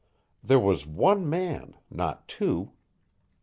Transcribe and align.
There 0.43 0.57
was 0.59 0.87
one 0.87 1.29
man, 1.29 1.75
not 1.91 2.27
two. 2.27 2.71